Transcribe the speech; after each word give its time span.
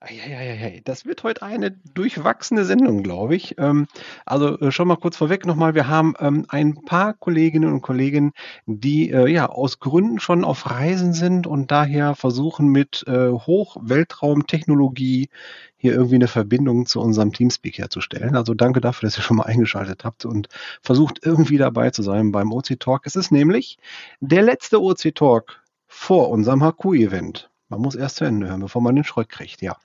Eieieiei, 0.00 0.80
das 0.84 1.06
wird 1.06 1.24
heute 1.24 1.42
eine 1.42 1.72
durchwachsene 1.72 2.64
Sendung, 2.64 3.02
glaube 3.02 3.34
ich. 3.34 3.58
Ähm, 3.58 3.88
also 4.24 4.56
äh, 4.60 4.70
schon 4.70 4.86
mal 4.86 4.96
kurz 4.96 5.16
vorweg 5.16 5.44
nochmal, 5.44 5.74
wir 5.74 5.88
haben 5.88 6.14
ähm, 6.20 6.46
ein 6.48 6.84
paar 6.84 7.14
Kolleginnen 7.14 7.72
und 7.72 7.82
Kollegen, 7.82 8.32
die 8.66 9.10
äh, 9.10 9.26
ja 9.26 9.48
aus 9.48 9.80
Gründen 9.80 10.20
schon 10.20 10.44
auf 10.44 10.70
Reisen 10.70 11.14
sind 11.14 11.48
und 11.48 11.72
daher 11.72 12.14
versuchen 12.14 12.68
mit 12.68 13.04
äh, 13.08 13.30
Hochweltraumtechnologie 13.32 15.30
hier 15.76 15.94
irgendwie 15.94 16.14
eine 16.14 16.28
Verbindung 16.28 16.86
zu 16.86 17.00
unserem 17.00 17.32
Teamspeak 17.32 17.78
herzustellen. 17.78 18.36
Also 18.36 18.54
danke 18.54 18.80
dafür, 18.80 19.08
dass 19.08 19.18
ihr 19.18 19.22
schon 19.22 19.38
mal 19.38 19.46
eingeschaltet 19.46 20.04
habt 20.04 20.24
und 20.24 20.48
versucht 20.80 21.26
irgendwie 21.26 21.58
dabei 21.58 21.90
zu 21.90 22.02
sein 22.04 22.30
beim 22.30 22.52
OC 22.52 22.78
Talk. 22.78 23.04
Es 23.04 23.16
ist 23.16 23.32
nämlich 23.32 23.78
der 24.20 24.42
letzte 24.42 24.80
OC 24.80 25.12
Talk 25.16 25.60
vor 25.88 26.30
unserem 26.30 26.62
HQ-Event. 26.62 27.50
Man 27.70 27.82
muss 27.82 27.94
erst 27.94 28.16
zu 28.16 28.24
Ende 28.24 28.48
hören, 28.48 28.60
bevor 28.60 28.80
man 28.80 28.94
den 28.94 29.04
Schrott 29.04 29.28
kriegt, 29.28 29.60
ja. 29.60 29.76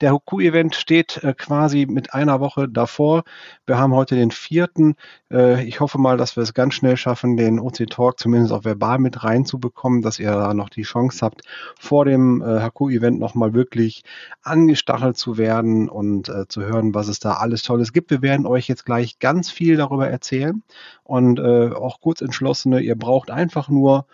Der 0.00 0.12
Hoku-Event 0.12 0.76
steht 0.76 1.22
äh, 1.24 1.34
quasi 1.34 1.86
mit 1.86 2.14
einer 2.14 2.38
Woche 2.38 2.68
davor. 2.68 3.24
Wir 3.66 3.78
haben 3.78 3.94
heute 3.94 4.14
den 4.14 4.30
vierten. 4.30 4.94
Äh, 5.28 5.64
ich 5.64 5.80
hoffe 5.80 5.98
mal, 5.98 6.16
dass 6.16 6.36
wir 6.36 6.44
es 6.44 6.54
ganz 6.54 6.74
schnell 6.74 6.96
schaffen, 6.96 7.36
den 7.36 7.58
OC 7.58 7.88
Talk 7.90 8.20
zumindest 8.20 8.52
auch 8.52 8.64
verbal 8.64 9.00
mit 9.00 9.24
reinzubekommen, 9.24 10.02
dass 10.02 10.20
ihr 10.20 10.30
da 10.30 10.54
noch 10.54 10.68
die 10.68 10.82
Chance 10.82 11.18
habt, 11.22 11.42
vor 11.80 12.04
dem 12.04 12.42
äh, 12.42 12.60
Haku-Event 12.60 13.18
nochmal 13.18 13.54
wirklich 13.54 14.04
angestachelt 14.42 15.16
zu 15.16 15.36
werden 15.36 15.88
und 15.88 16.28
äh, 16.28 16.46
zu 16.46 16.62
hören, 16.62 16.94
was 16.94 17.08
es 17.08 17.18
da 17.18 17.34
alles 17.34 17.64
Tolles 17.64 17.92
gibt. 17.92 18.12
Wir 18.12 18.22
werden 18.22 18.46
euch 18.46 18.68
jetzt 18.68 18.86
gleich 18.86 19.18
ganz 19.18 19.50
viel 19.50 19.76
darüber 19.76 20.08
erzählen 20.08 20.62
und 21.02 21.40
äh, 21.40 21.72
auch 21.72 22.00
kurz 22.00 22.20
entschlossene, 22.20 22.80
ihr 22.80 22.96
braucht 22.96 23.32
einfach 23.32 23.68
nur 23.68 24.06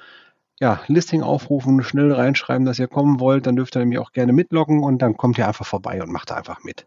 ja, 0.60 0.80
Listing 0.88 1.22
aufrufen, 1.22 1.82
schnell 1.82 2.12
reinschreiben, 2.12 2.66
dass 2.66 2.78
ihr 2.78 2.88
kommen 2.88 3.20
wollt, 3.20 3.46
dann 3.46 3.56
dürft 3.56 3.76
ihr 3.76 3.80
nämlich 3.80 3.98
auch 3.98 4.12
gerne 4.12 4.32
mitloggen 4.32 4.82
und 4.82 5.00
dann 5.00 5.16
kommt 5.16 5.38
ihr 5.38 5.46
einfach 5.46 5.66
vorbei 5.66 6.02
und 6.02 6.10
macht 6.10 6.32
einfach 6.32 6.64
mit. 6.64 6.86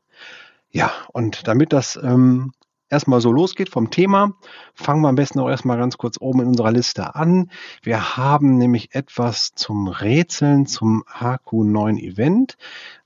Ja, 0.71 0.91
und 1.13 1.47
damit 1.47 1.71
das 1.71 1.97
ähm, 2.01 2.51
erstmal 2.89 3.21
so 3.21 3.31
losgeht 3.31 3.69
vom 3.69 3.89
Thema, 3.89 4.33
fangen 4.73 5.01
wir 5.01 5.07
am 5.07 5.15
besten 5.15 5.39
auch 5.39 5.49
erstmal 5.49 5.77
ganz 5.77 5.97
kurz 5.97 6.19
oben 6.19 6.41
in 6.41 6.47
unserer 6.47 6.71
Liste 6.71 7.15
an. 7.15 7.49
Wir 7.81 8.17
haben 8.17 8.57
nämlich 8.57 8.93
etwas 8.93 9.53
zum 9.53 9.87
Rätseln 9.87 10.65
zum 10.65 11.03
HQ9 11.03 11.97
Event. 11.97 12.57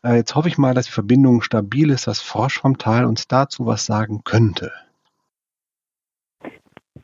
Äh, 0.04 0.16
jetzt 0.16 0.36
hoffe 0.36 0.48
ich 0.48 0.58
mal, 0.58 0.73
dass 0.73 0.88
die 0.88 0.92
Verbindung 0.92 1.44
stabil 1.44 1.92
ist, 1.92 2.08
dass 2.08 2.22
Frosch 2.22 2.59
vom 2.59 2.80
Tal 2.80 3.06
uns 3.06 3.28
dazu 3.28 3.67
was 3.67 3.86
sagen 3.86 4.23
könnte. 4.23 4.72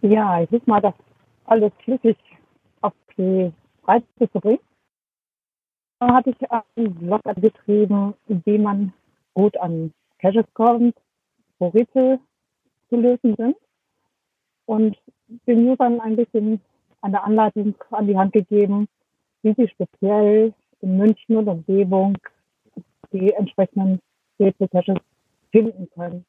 Ja, 0.01 0.41
ich 0.41 0.49
hoffe 0.51 0.63
mal, 0.65 0.81
dass 0.81 0.95
alles 1.45 1.71
flüssig 1.83 2.17
die 3.21 3.53
Freizeit 3.83 4.31
zu 4.31 4.39
bringen. 4.39 4.59
Hatte 5.99 6.31
ich 6.31 6.51
einen 6.51 6.95
Blog 6.95 7.21
betrieben, 7.35 8.15
in 8.27 8.43
dem 8.43 8.63
man 8.63 8.93
gut 9.33 9.55
an 9.57 9.93
Caches 10.19 10.45
kommt, 10.53 10.95
wo 11.59 11.67
Rätsel 11.67 12.19
zu 12.89 12.95
lösen 12.95 13.35
sind. 13.35 13.55
Und 14.65 14.97
den 15.47 15.69
Usern 15.69 15.99
ein 15.99 16.15
bisschen 16.15 16.61
eine 17.01 17.23
Anleitung 17.23 17.75
an 17.91 18.07
die 18.07 18.17
Hand 18.17 18.33
gegeben, 18.33 18.87
wie 19.43 19.53
sie 19.53 19.67
speziell 19.67 20.53
in 20.81 20.97
München 20.97 21.37
und 21.37 21.47
Umgebung 21.47 22.17
die 23.11 23.31
entsprechenden 23.33 23.99
Rätsel-Caches 24.39 24.97
finden 25.51 25.89
können. 25.93 26.25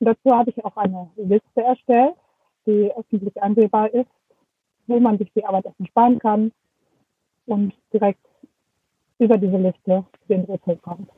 Und 0.00 0.06
dazu 0.06 0.36
habe 0.36 0.50
ich 0.50 0.64
auch 0.64 0.76
eine 0.76 1.10
Liste 1.16 1.62
erstellt, 1.62 2.14
die 2.66 2.90
öffentlich 2.96 3.40
einsehbar 3.40 3.92
ist 3.92 4.08
wo 4.88 4.98
man 4.98 5.18
sich 5.18 5.30
die 5.34 5.44
Arbeit 5.44 5.66
erstmal 5.66 5.88
sparen 5.88 6.18
kann 6.18 6.52
und 7.48 7.72
direkt 7.92 8.20
über 9.18 9.36
diese 9.36 9.56
Liste 9.56 10.04
den 10.28 10.44
Rätsel 10.44 10.76
kommt. 10.76 11.10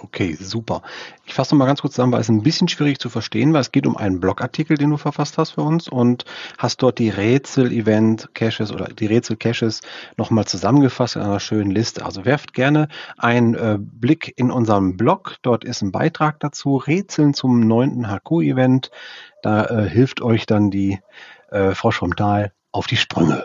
Okay, 0.00 0.36
super. 0.38 0.82
Ich 1.26 1.34
fasse 1.34 1.54
noch 1.54 1.58
mal 1.58 1.66
ganz 1.66 1.80
kurz 1.80 1.94
zusammen, 1.94 2.12
weil 2.12 2.20
es 2.20 2.28
ein 2.28 2.44
bisschen 2.44 2.68
schwierig 2.68 3.00
zu 3.00 3.08
verstehen, 3.08 3.52
weil 3.52 3.62
es 3.62 3.72
geht 3.72 3.86
um 3.86 3.96
einen 3.96 4.20
Blogartikel, 4.20 4.76
den 4.76 4.90
du 4.90 4.96
verfasst 4.96 5.38
hast 5.38 5.52
für 5.52 5.62
uns 5.62 5.88
und 5.88 6.24
hast 6.56 6.82
dort 6.82 7.00
die 7.00 7.08
Rätsel-Event-Caches 7.08 8.70
oder 8.70 8.86
die 8.86 9.06
Rätsel-Caches 9.06 9.80
nochmal 10.16 10.44
zusammengefasst 10.44 11.16
in 11.16 11.22
einer 11.22 11.40
schönen 11.40 11.72
Liste. 11.72 12.04
Also 12.04 12.24
werft 12.24 12.52
gerne 12.52 12.86
einen 13.16 13.54
äh, 13.54 13.78
Blick 13.80 14.32
in 14.36 14.52
unserem 14.52 14.96
Blog. 14.96 15.36
Dort 15.42 15.64
ist 15.64 15.82
ein 15.82 15.90
Beitrag 15.90 16.38
dazu, 16.38 16.76
Rätseln 16.76 17.34
zum 17.34 17.66
neunten 17.66 18.08
HQ-Event. 18.08 18.92
Da 19.42 19.64
äh, 19.64 19.88
hilft 19.88 20.20
euch 20.20 20.46
dann 20.46 20.70
die 20.70 21.00
äh, 21.50 21.74
Frosch 21.74 21.98
vom 21.98 22.14
Tal 22.14 22.52
auf 22.70 22.86
die 22.86 22.96
Sprünge. 22.96 23.44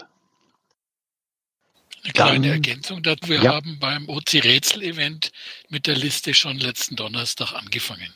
Eine 2.04 2.14
kleine 2.14 2.48
Dann, 2.48 2.54
Ergänzung 2.54 3.02
dazu. 3.04 3.30
Wir 3.30 3.44
ja. 3.44 3.54
haben 3.54 3.80
beim 3.80 4.10
OC-Rätsel-Event 4.10 5.32
mit 5.70 5.88
der 5.88 5.96
Liste 5.96 6.34
schon 6.34 6.60
letzten 6.60 6.96
Donnerstag 6.96 7.54
angefangen. 7.54 8.14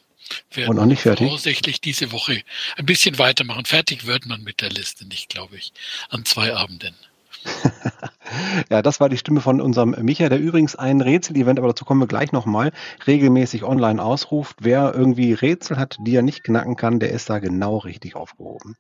Wir 0.51 0.67
Und 0.67 0.75
noch 0.75 0.85
nicht 0.85 1.01
fertig? 1.01 1.25
Voraussichtlich 1.25 1.79
diese 1.79 2.11
Woche 2.11 2.41
ein 2.75 2.85
bisschen 2.85 3.17
weitermachen. 3.17 3.65
Fertig 3.65 4.05
wird 4.05 4.25
man 4.25 4.43
mit 4.43 4.61
der 4.61 4.69
Liste 4.69 5.05
nicht, 5.07 5.29
glaube 5.29 5.55
ich, 5.55 5.71
an 6.09 6.25
zwei 6.25 6.53
Abenden. 6.53 6.95
ja, 8.69 8.81
das 8.81 8.99
war 8.99 9.09
die 9.09 9.17
Stimme 9.17 9.41
von 9.41 9.61
unserem 9.61 9.95
Micha, 10.01 10.29
der 10.29 10.39
übrigens 10.39 10.75
ein 10.75 11.01
Rätsel-Event, 11.01 11.59
aber 11.59 11.69
dazu 11.69 11.85
kommen 11.85 12.01
wir 12.01 12.07
gleich 12.07 12.31
nochmal, 12.31 12.71
regelmäßig 13.05 13.63
online 13.63 14.03
ausruft. 14.03 14.57
Wer 14.61 14.93
irgendwie 14.93 15.33
Rätsel 15.33 15.77
hat, 15.77 15.97
die 16.01 16.15
er 16.15 16.21
nicht 16.21 16.43
knacken 16.43 16.75
kann, 16.75 16.99
der 16.99 17.11
ist 17.11 17.29
da 17.29 17.39
genau 17.39 17.77
richtig 17.77 18.15
aufgehoben. 18.15 18.75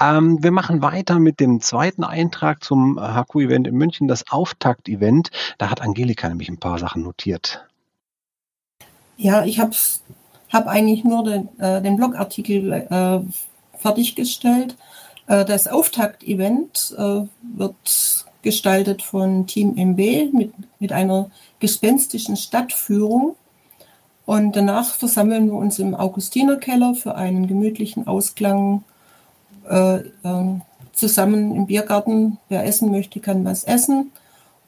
Ähm, 0.00 0.42
wir 0.42 0.50
machen 0.50 0.82
weiter 0.82 1.18
mit 1.18 1.40
dem 1.40 1.60
zweiten 1.60 2.04
Eintrag 2.04 2.64
zum 2.64 2.98
HQ-Event 2.98 3.66
in 3.66 3.74
München, 3.74 4.08
das 4.08 4.30
Auftakt-Event. 4.30 5.30
Da 5.58 5.70
hat 5.70 5.80
Angelika 5.80 6.28
nämlich 6.28 6.48
ein 6.48 6.58
paar 6.58 6.78
Sachen 6.78 7.02
notiert. 7.02 7.66
Ja, 9.16 9.44
ich 9.44 9.60
habe 9.60 9.72
hab 10.50 10.66
eigentlich 10.66 11.04
nur 11.04 11.24
den, 11.24 11.48
äh, 11.60 11.80
den 11.80 11.96
Blogartikel 11.96 12.72
äh, 12.72 13.20
fertiggestellt. 13.78 14.76
Äh, 15.26 15.44
das 15.44 15.68
Auftakt-Event 15.68 16.94
äh, 16.98 17.22
wird 17.56 18.26
gestaltet 18.42 19.02
von 19.02 19.46
Team 19.46 19.76
MB 19.76 20.32
mit, 20.32 20.52
mit 20.78 20.92
einer 20.92 21.30
gespenstischen 21.60 22.36
Stadtführung. 22.36 23.36
Und 24.24 24.56
danach 24.56 24.94
versammeln 24.94 25.46
wir 25.46 25.54
uns 25.54 25.78
im 25.78 25.94
Augustinerkeller 25.94 26.94
für 26.94 27.14
einen 27.14 27.46
gemütlichen 27.46 28.06
Ausklang 28.06 28.84
äh, 29.68 29.96
äh, 29.96 30.60
zusammen 30.92 31.54
im 31.54 31.66
Biergarten. 31.66 32.38
Wer 32.48 32.64
essen 32.64 32.90
möchte, 32.90 33.20
kann 33.20 33.44
was 33.44 33.64
essen 33.64 34.12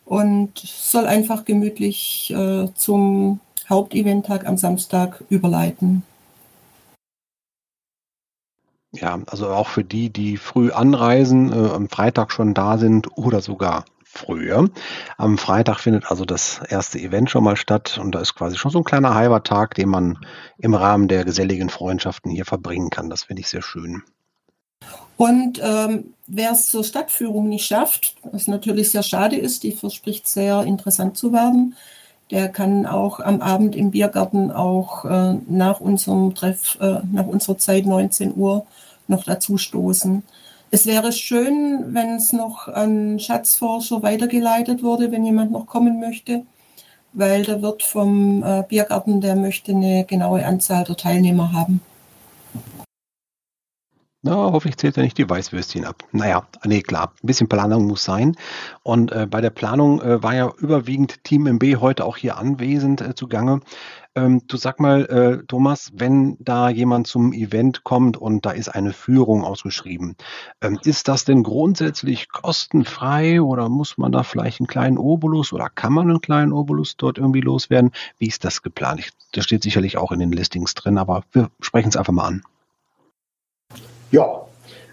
und 0.04 0.58
soll 0.58 1.06
einfach 1.06 1.44
gemütlich 1.44 2.32
äh, 2.36 2.66
zum 2.74 3.40
Haupteventtag 3.68 4.46
am 4.46 4.56
Samstag 4.56 5.24
überleiten. 5.30 6.02
Ja, 8.94 9.20
also 9.26 9.48
auch 9.48 9.68
für 9.68 9.84
die, 9.84 10.10
die 10.10 10.36
früh 10.36 10.70
anreisen, 10.70 11.52
äh, 11.52 11.70
am 11.70 11.88
Freitag 11.88 12.32
schon 12.32 12.54
da 12.54 12.78
sind 12.78 13.08
oder 13.16 13.40
sogar 13.40 13.84
früher. 14.04 14.70
Am 15.18 15.38
Freitag 15.38 15.80
findet 15.80 16.10
also 16.10 16.24
das 16.24 16.60
erste 16.68 17.00
Event 17.00 17.30
schon 17.30 17.44
mal 17.44 17.56
statt 17.56 17.98
und 18.00 18.14
da 18.14 18.20
ist 18.20 18.34
quasi 18.34 18.56
schon 18.56 18.70
so 18.70 18.78
ein 18.78 18.84
kleiner 18.84 19.14
Heimattag, 19.14 19.74
den 19.74 19.88
man 19.88 20.18
im 20.58 20.74
Rahmen 20.74 21.08
der 21.08 21.24
geselligen 21.24 21.68
Freundschaften 21.68 22.30
hier 22.30 22.44
verbringen 22.44 22.90
kann. 22.90 23.10
Das 23.10 23.24
finde 23.24 23.40
ich 23.40 23.48
sehr 23.48 23.62
schön. 23.62 24.02
Und 25.16 25.60
ähm, 25.62 26.14
wer 26.26 26.52
es 26.52 26.68
zur 26.68 26.84
Stadtführung 26.84 27.48
nicht 27.48 27.66
schafft, 27.66 28.16
was 28.30 28.46
natürlich 28.46 28.90
sehr 28.90 29.02
schade 29.02 29.36
ist, 29.36 29.62
die 29.62 29.72
verspricht 29.72 30.26
sehr 30.28 30.62
interessant 30.62 31.16
zu 31.16 31.32
werden, 31.32 31.76
der 32.34 32.48
kann 32.48 32.84
auch 32.84 33.20
am 33.20 33.40
Abend 33.40 33.76
im 33.76 33.92
Biergarten 33.92 34.50
auch 34.50 35.04
äh, 35.04 35.34
nach 35.48 35.78
unserem 35.78 36.34
Treff, 36.34 36.76
äh, 36.80 36.98
nach 37.12 37.28
unserer 37.28 37.58
Zeit 37.58 37.86
19 37.86 38.34
Uhr 38.36 38.66
noch 39.06 39.22
dazu 39.22 39.56
stoßen. 39.56 40.24
Es 40.72 40.84
wäre 40.84 41.12
schön, 41.12 41.94
wenn 41.94 42.16
es 42.16 42.32
noch 42.32 42.66
an 42.66 43.20
Schatzforscher 43.20 44.02
weitergeleitet 44.02 44.82
wurde, 44.82 45.12
wenn 45.12 45.24
jemand 45.24 45.52
noch 45.52 45.66
kommen 45.66 46.00
möchte, 46.00 46.42
weil 47.12 47.44
der 47.44 47.62
Wirt 47.62 47.84
vom 47.84 48.42
äh, 48.42 48.64
Biergarten, 48.68 49.20
der 49.20 49.36
möchte 49.36 49.70
eine 49.70 50.04
genaue 50.04 50.44
Anzahl 50.44 50.82
der 50.82 50.96
Teilnehmer 50.96 51.52
haben. 51.52 51.82
Na, 54.26 54.36
hoffentlich 54.36 54.78
zählt 54.78 54.96
er 54.96 55.02
nicht 55.02 55.18
die 55.18 55.28
Weißwürstchen 55.28 55.84
ab. 55.84 56.02
Naja, 56.12 56.46
nee, 56.64 56.80
klar, 56.80 57.12
ein 57.22 57.26
bisschen 57.26 57.46
Planung 57.46 57.86
muss 57.86 58.04
sein. 58.04 58.36
Und 58.82 59.12
äh, 59.12 59.26
bei 59.28 59.42
der 59.42 59.50
Planung 59.50 60.00
äh, 60.00 60.22
war 60.22 60.34
ja 60.34 60.50
überwiegend 60.56 61.22
Team 61.24 61.46
MB 61.46 61.76
heute 61.78 62.06
auch 62.06 62.16
hier 62.16 62.38
anwesend 62.38 63.02
äh, 63.02 63.14
zugange. 63.14 63.60
Ähm, 64.14 64.40
du 64.46 64.56
sag 64.56 64.80
mal, 64.80 65.04
äh, 65.04 65.46
Thomas, 65.46 65.92
wenn 65.94 66.38
da 66.40 66.70
jemand 66.70 67.06
zum 67.06 67.34
Event 67.34 67.84
kommt 67.84 68.16
und 68.16 68.46
da 68.46 68.52
ist 68.52 68.70
eine 68.70 68.94
Führung 68.94 69.44
ausgeschrieben, 69.44 70.16
ähm, 70.62 70.80
ist 70.82 71.08
das 71.08 71.26
denn 71.26 71.42
grundsätzlich 71.42 72.30
kostenfrei 72.30 73.42
oder 73.42 73.68
muss 73.68 73.98
man 73.98 74.10
da 74.10 74.22
vielleicht 74.22 74.58
einen 74.58 74.68
kleinen 74.68 74.96
Obolus 74.96 75.52
oder 75.52 75.68
kann 75.68 75.92
man 75.92 76.08
einen 76.08 76.22
kleinen 76.22 76.54
Obolus 76.54 76.96
dort 76.96 77.18
irgendwie 77.18 77.42
loswerden? 77.42 77.90
Wie 78.16 78.28
ist 78.28 78.42
das 78.46 78.62
geplant? 78.62 79.00
Ich, 79.00 79.10
das 79.32 79.44
steht 79.44 79.62
sicherlich 79.62 79.98
auch 79.98 80.12
in 80.12 80.20
den 80.20 80.32
Listings 80.32 80.72
drin, 80.72 80.96
aber 80.96 81.24
wir 81.32 81.50
sprechen 81.60 81.90
es 81.90 81.96
einfach 81.98 82.14
mal 82.14 82.28
an. 82.28 82.42
Ja, 84.14 84.46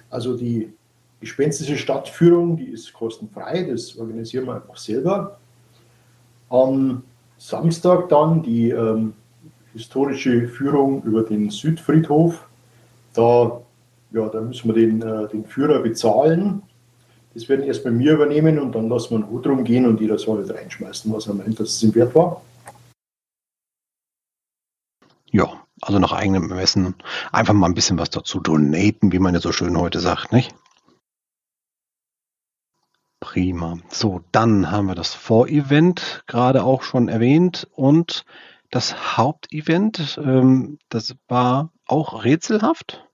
also 0.09 0.35
die 0.35 0.73
gespenstische 1.19 1.77
Stadtführung, 1.77 2.57
die 2.57 2.69
ist 2.69 2.91
kostenfrei, 2.91 3.61
das 3.69 3.95
organisieren 3.95 4.47
wir 4.47 4.55
einfach 4.55 4.77
selber. 4.77 5.37
Ähm, 6.49 7.03
Samstag 7.37 8.09
dann 8.09 8.41
die 8.41 8.71
ähm, 8.71 9.13
historische 9.73 10.47
Führung 10.47 11.03
über 11.03 11.21
den 11.21 11.51
Südfriedhof. 11.51 12.47
Da, 13.13 13.61
ja, 14.11 14.27
da 14.27 14.41
müssen 14.41 14.69
wir 14.69 14.73
den, 14.73 15.03
äh, 15.03 15.27
den 15.27 15.45
Führer 15.45 15.83
bezahlen. 15.83 16.63
Das 17.35 17.47
werden 17.47 17.65
erst 17.65 17.83
bei 17.83 17.91
mir 17.91 18.13
übernehmen 18.13 18.57
und 18.57 18.73
dann 18.73 18.89
lassen 18.89 19.11
wir 19.11 19.17
einen 19.17 19.29
Hut 19.29 19.45
rumgehen 19.45 19.85
und 19.85 20.01
jeder 20.01 20.17
soll 20.17 20.39
halt 20.39 20.49
reinschmeißen, 20.51 21.13
was 21.13 21.27
er 21.27 21.35
meint, 21.35 21.59
dass 21.59 21.69
es 21.69 21.83
ihm 21.83 21.93
wert 21.93 22.15
war. 22.15 22.41
Ja, 25.29 25.61
also 25.81 25.99
nach 25.99 26.13
eigenem 26.13 26.49
Ermessen 26.49 26.95
einfach 27.31 27.53
mal 27.53 27.67
ein 27.67 27.73
bisschen 27.73 27.97
was 27.97 28.09
dazu 28.09 28.39
donaten, 28.39 29.11
wie 29.11 29.19
man 29.19 29.33
ja 29.33 29.41
so 29.41 29.51
schön 29.51 29.77
heute 29.77 29.99
sagt, 29.99 30.31
nicht? 30.31 30.53
Prima. 33.19 33.77
So, 33.89 34.21
dann 34.31 34.71
haben 34.71 34.87
wir 34.87 34.95
das 34.95 35.13
Vorevent 35.13 36.23
gerade 36.27 36.63
auch 36.63 36.81
schon 36.83 37.07
erwähnt 37.07 37.67
und 37.75 38.25
das 38.71 39.17
Hauptevent, 39.17 40.19
ähm, 40.23 40.79
das 40.89 41.15
war 41.27 41.71
auch 41.87 42.23
rätselhaft. 42.23 43.05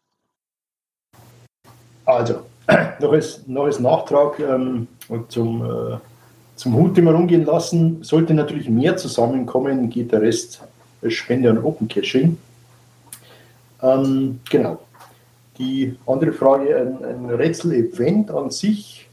Also, 2.06 2.42
noch 3.00 3.12
als, 3.12 3.48
noch 3.48 3.66
als 3.66 3.80
Nachtrag 3.80 4.40
ähm, 4.40 4.88
zum, 5.28 5.66
äh, 5.66 5.98
zum 6.56 6.74
Hut, 6.76 6.96
den 6.96 7.06
wir 7.06 7.12
rumgehen 7.12 7.46
lassen, 7.46 8.04
sollte 8.04 8.34
natürlich 8.34 8.70
mehr 8.70 8.98
zusammenkommen, 8.98 9.90
geht 9.90 10.12
der 10.12 10.22
Rest 10.22 10.62
Spende 11.10 11.50
an 11.50 11.64
Open 11.64 11.88
Caching. 11.88 12.38
Ähm, 13.82 14.40
genau. 14.50 14.80
Die 15.58 15.96
andere 16.06 16.34
Frage, 16.34 16.76
ein, 16.76 17.04
ein 17.04 17.30
Rätsel-Event 17.30 18.30
an 18.30 18.52
sich 18.52 19.08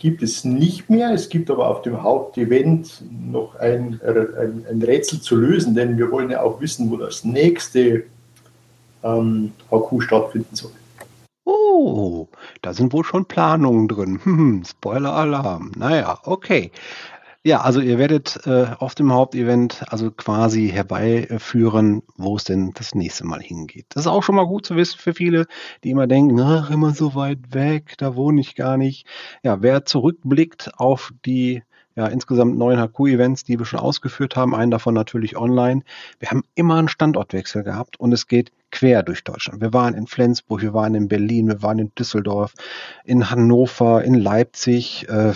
gibt 0.00 0.22
es 0.22 0.44
nicht 0.44 0.90
mehr. 0.90 1.12
Es 1.12 1.28
gibt 1.28 1.50
aber 1.50 1.68
auf 1.68 1.82
dem 1.82 2.02
Hauptevent 2.02 3.02
noch 3.10 3.54
ein, 3.56 4.00
ein, 4.04 4.64
ein 4.68 4.82
Rätsel 4.82 5.20
zu 5.20 5.36
lösen, 5.36 5.74
denn 5.74 5.96
wir 5.96 6.10
wollen 6.10 6.30
ja 6.30 6.42
auch 6.42 6.60
wissen, 6.60 6.90
wo 6.90 6.96
das 6.96 7.24
nächste 7.24 8.04
ähm, 9.04 9.52
HQ 9.70 10.02
stattfinden 10.02 10.56
soll. 10.56 10.72
Oh, 11.44 12.28
da 12.62 12.72
sind 12.72 12.92
wohl 12.92 13.04
schon 13.04 13.24
Planungen 13.26 13.88
drin. 13.88 14.64
Spoiler-Alarm. 14.66 15.72
Naja, 15.76 16.18
okay. 16.24 16.70
Ja, 17.42 17.62
also 17.62 17.80
ihr 17.80 17.98
werdet 17.98 18.38
äh, 18.44 18.66
auf 18.78 18.94
dem 18.94 19.14
Hauptevent 19.14 19.82
also 19.88 20.10
quasi 20.10 20.68
herbeiführen, 20.68 22.02
wo 22.18 22.36
es 22.36 22.44
denn 22.44 22.72
das 22.74 22.94
nächste 22.94 23.26
Mal 23.26 23.40
hingeht. 23.40 23.86
Das 23.88 24.02
ist 24.02 24.08
auch 24.08 24.22
schon 24.22 24.34
mal 24.34 24.46
gut 24.46 24.66
zu 24.66 24.76
wissen 24.76 24.98
für 24.98 25.14
viele, 25.14 25.46
die 25.82 25.90
immer 25.90 26.06
denken, 26.06 26.38
ach, 26.38 26.70
immer 26.70 26.92
so 26.92 27.14
weit 27.14 27.54
weg, 27.54 27.94
da 27.96 28.14
wohne 28.14 28.42
ich 28.42 28.56
gar 28.56 28.76
nicht. 28.76 29.06
Ja, 29.42 29.62
wer 29.62 29.86
zurückblickt 29.86 30.72
auf 30.76 31.14
die 31.24 31.62
ja, 31.96 32.06
insgesamt 32.08 32.58
neun 32.58 32.78
HQ-Events, 32.78 33.44
die 33.44 33.58
wir 33.58 33.66
schon 33.66 33.80
ausgeführt 33.80 34.36
haben, 34.36 34.54
einen 34.54 34.70
davon 34.70 34.94
natürlich 34.94 35.36
online. 35.38 35.82
Wir 36.18 36.30
haben 36.30 36.44
immer 36.54 36.76
einen 36.76 36.88
Standortwechsel 36.88 37.64
gehabt 37.64 37.98
und 37.98 38.12
es 38.12 38.26
geht 38.26 38.52
quer 38.70 39.02
durch 39.02 39.24
Deutschland. 39.24 39.60
Wir 39.62 39.72
waren 39.72 39.94
in 39.94 40.06
Flensburg, 40.06 40.60
wir 40.60 40.74
waren 40.74 40.94
in 40.94 41.08
Berlin, 41.08 41.48
wir 41.48 41.62
waren 41.62 41.78
in 41.78 41.92
Düsseldorf, 41.94 42.54
in 43.04 43.30
Hannover, 43.30 44.04
in 44.04 44.14
Leipzig, 44.14 45.08
äh, 45.08 45.32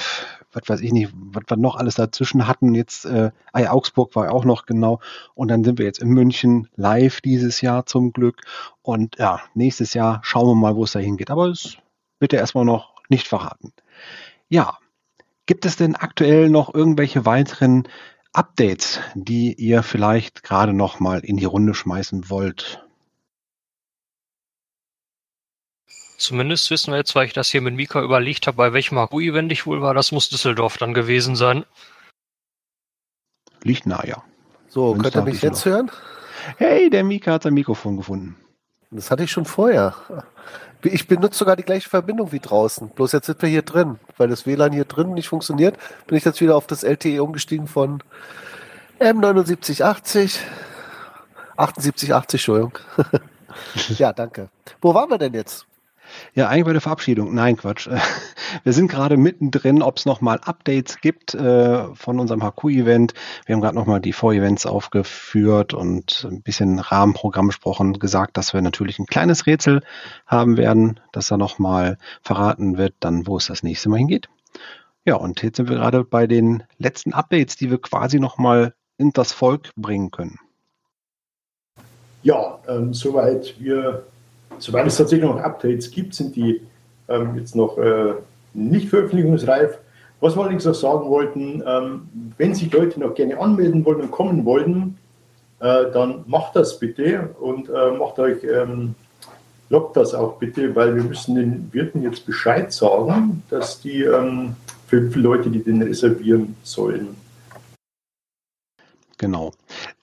was 0.54 0.68
weiß 0.68 0.80
ich 0.80 0.92
nicht, 0.92 1.12
was 1.14 1.44
wir 1.48 1.56
noch 1.56 1.76
alles 1.76 1.96
dazwischen 1.96 2.46
hatten. 2.46 2.74
Jetzt, 2.74 3.04
äh, 3.06 3.30
ah 3.52 3.70
Augsburg 3.70 4.14
war 4.16 4.32
auch 4.32 4.44
noch 4.44 4.66
genau. 4.66 5.00
Und 5.34 5.48
dann 5.48 5.64
sind 5.64 5.78
wir 5.78 5.86
jetzt 5.86 6.00
in 6.00 6.08
München 6.08 6.68
live 6.76 7.20
dieses 7.20 7.60
Jahr 7.60 7.86
zum 7.86 8.12
Glück. 8.12 8.42
Und 8.82 9.16
ja, 9.18 9.40
nächstes 9.54 9.94
Jahr 9.94 10.20
schauen 10.22 10.48
wir 10.48 10.54
mal, 10.54 10.76
wo 10.76 10.84
es 10.84 10.92
da 10.92 10.98
hingeht. 10.98 11.30
Aber 11.30 11.48
es 11.48 11.76
wird 12.18 12.32
ja 12.32 12.38
erstmal 12.38 12.64
noch 12.64 12.94
nicht 13.08 13.28
verraten. 13.28 13.72
Ja, 14.48 14.78
gibt 15.46 15.66
es 15.66 15.76
denn 15.76 15.96
aktuell 15.96 16.48
noch 16.48 16.72
irgendwelche 16.72 17.26
weiteren 17.26 17.88
Updates, 18.32 19.00
die 19.14 19.54
ihr 19.54 19.82
vielleicht 19.82 20.42
gerade 20.42 20.72
noch 20.72 21.00
mal 21.00 21.20
in 21.20 21.36
die 21.36 21.44
Runde 21.44 21.74
schmeißen 21.74 22.30
wollt? 22.30 22.83
Zumindest 26.24 26.70
wissen 26.70 26.90
wir 26.90 26.96
jetzt, 26.96 27.14
weil 27.14 27.26
ich 27.26 27.34
das 27.34 27.50
hier 27.50 27.60
mit 27.60 27.74
Mika 27.74 28.00
überlegt 28.00 28.46
habe, 28.46 28.56
bei 28.56 28.72
welchem 28.72 28.96
HQ-Event 28.96 29.52
ich 29.52 29.66
wohl 29.66 29.82
war, 29.82 29.92
das 29.92 30.10
muss 30.10 30.30
Düsseldorf 30.30 30.78
dann 30.78 30.94
gewesen 30.94 31.36
sein. 31.36 31.66
Liegt 33.62 33.84
nah, 33.84 34.02
ja. 34.06 34.24
So, 34.68 34.94
Münster, 34.94 35.10
könnt 35.10 35.28
ihr 35.28 35.32
mich 35.32 35.42
jetzt 35.42 35.66
hören? 35.66 35.90
Hey, 36.56 36.88
der 36.88 37.04
Mika 37.04 37.32
hat 37.32 37.42
sein 37.42 37.52
Mikrofon 37.52 37.98
gefunden. 37.98 38.36
Das 38.90 39.10
hatte 39.10 39.22
ich 39.24 39.32
schon 39.32 39.44
vorher. 39.44 39.96
Ich 40.82 41.06
benutze 41.08 41.40
sogar 41.40 41.56
die 41.56 41.62
gleiche 41.62 41.90
Verbindung 41.90 42.32
wie 42.32 42.40
draußen. 42.40 42.88
Bloß 42.88 43.12
jetzt 43.12 43.26
sind 43.26 43.42
wir 43.42 43.50
hier 43.50 43.60
drin. 43.60 43.98
Weil 44.16 44.28
das 44.28 44.46
WLAN 44.46 44.72
hier 44.72 44.86
drin 44.86 45.12
nicht 45.12 45.28
funktioniert, 45.28 45.76
bin 46.06 46.16
ich 46.16 46.24
jetzt 46.24 46.40
wieder 46.40 46.56
auf 46.56 46.66
das 46.66 46.84
LTE 46.84 47.22
umgestiegen 47.22 47.66
von 47.66 48.02
M7980. 48.98 50.38
7880, 51.58 52.40
Entschuldigung. 52.40 52.78
ja, 53.98 54.14
danke. 54.14 54.48
Wo 54.80 54.94
waren 54.94 55.10
wir 55.10 55.18
denn 55.18 55.34
jetzt? 55.34 55.66
Ja, 56.34 56.48
eigentlich 56.48 56.64
bei 56.64 56.72
der 56.72 56.80
Verabschiedung. 56.80 57.34
Nein, 57.34 57.56
Quatsch. 57.56 57.88
Wir 58.64 58.72
sind 58.72 58.88
gerade 58.88 59.16
mittendrin, 59.16 59.82
ob 59.82 59.98
es 59.98 60.06
nochmal 60.06 60.40
Updates 60.44 61.00
gibt 61.00 61.34
äh, 61.34 61.94
von 61.94 62.20
unserem 62.20 62.42
HQ-Event. 62.42 63.14
Wir 63.46 63.54
haben 63.54 63.62
gerade 63.62 63.76
nochmal 63.76 64.00
die 64.00 64.12
Vor-Events 64.12 64.66
aufgeführt 64.66 65.74
und 65.74 66.26
ein 66.30 66.42
bisschen 66.42 66.78
Rahmenprogramm 66.78 67.48
besprochen, 67.48 67.98
gesagt, 67.98 68.36
dass 68.36 68.52
wir 68.52 68.62
natürlich 68.62 68.98
ein 68.98 69.06
kleines 69.06 69.46
Rätsel 69.46 69.82
haben 70.26 70.56
werden, 70.56 71.00
dass 71.12 71.28
da 71.28 71.36
nochmal 71.36 71.98
verraten 72.22 72.78
wird, 72.78 72.94
dann 73.00 73.26
wo 73.26 73.36
es 73.36 73.46
das 73.46 73.62
nächste 73.62 73.88
Mal 73.88 73.98
hingeht. 73.98 74.28
Ja, 75.04 75.16
und 75.16 75.42
jetzt 75.42 75.56
sind 75.56 75.68
wir 75.68 75.76
gerade 75.76 76.04
bei 76.04 76.26
den 76.26 76.62
letzten 76.78 77.12
Updates, 77.12 77.56
die 77.56 77.70
wir 77.70 77.80
quasi 77.80 78.18
nochmal 78.20 78.74
in 78.96 79.10
das 79.12 79.32
Volk 79.32 79.70
bringen 79.76 80.10
können. 80.10 80.38
Ja, 82.22 82.58
ähm, 82.68 82.94
soweit 82.94 83.60
wir 83.60 84.06
Soweit 84.58 84.86
es 84.86 84.96
tatsächlich 84.96 85.28
noch 85.28 85.38
Updates 85.38 85.90
gibt, 85.90 86.14
sind 86.14 86.36
die 86.36 86.60
ähm, 87.08 87.36
jetzt 87.36 87.54
noch 87.54 87.78
äh, 87.78 88.14
nicht 88.52 88.88
veröffentlichungsreif. 88.88 89.78
Was 90.20 90.36
wir 90.36 90.42
allerdings 90.42 90.66
auch 90.66 90.74
sagen 90.74 91.08
wollten, 91.08 91.62
ähm, 91.66 92.08
wenn 92.38 92.54
sich 92.54 92.72
Leute 92.72 93.00
noch 93.00 93.14
gerne 93.14 93.38
anmelden 93.38 93.84
wollen 93.84 94.00
und 94.00 94.10
kommen 94.10 94.44
wollen, 94.44 94.96
äh, 95.60 95.90
dann 95.92 96.24
macht 96.26 96.56
das 96.56 96.78
bitte 96.78 97.34
und 97.40 97.68
äh, 97.68 97.90
macht 97.98 98.18
euch, 98.18 98.42
ähm, 98.44 98.94
lockt 99.68 99.96
das 99.96 100.14
auch 100.14 100.38
bitte, 100.38 100.74
weil 100.74 100.94
wir 100.94 101.02
müssen 101.02 101.34
den 101.34 101.68
Wirten 101.72 102.02
jetzt 102.02 102.26
Bescheid 102.26 102.72
sagen, 102.72 103.42
dass 103.50 103.80
die 103.80 104.02
ähm, 104.02 104.56
für, 104.86 105.10
für 105.10 105.18
Leute, 105.18 105.50
die 105.50 105.62
den 105.62 105.82
reservieren 105.82 106.56
sollen. 106.62 107.16
Genau. 109.18 109.52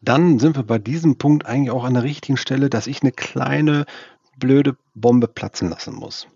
Dann 0.02 0.40
sind 0.40 0.56
wir 0.56 0.64
bei 0.64 0.80
diesem 0.80 1.18
Punkt 1.18 1.46
eigentlich 1.46 1.72
auch 1.72 1.84
an 1.84 1.94
der 1.94 2.04
richtigen 2.04 2.38
Stelle, 2.38 2.70
dass 2.70 2.88
ich 2.88 3.02
eine 3.02 3.12
kleine 3.12 3.86
blöde 4.38 4.78
Bombe 4.94 5.28
platzen 5.28 5.70
lassen 5.70 5.96
muss. 5.96 6.28